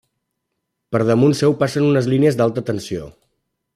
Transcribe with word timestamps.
Per 0.95 1.01
damunt 1.09 1.37
seu 1.41 1.55
passen 1.59 1.85
unes 1.91 2.09
línies 2.15 2.39
d'alta 2.41 2.65
tensió. 2.71 3.11